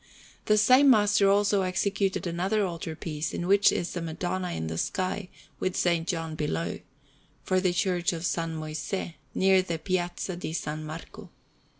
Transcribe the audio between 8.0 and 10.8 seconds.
of S. Moisè, near the Piazza di S.